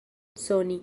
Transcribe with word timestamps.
soni 0.35 0.79